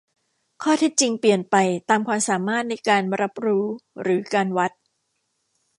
[0.61, 1.55] ข้อเท็จจริงเปลี่ยนไป
[1.89, 3.65] ตามความสามารถในการรับรู้
[4.01, 4.71] หรือการวัด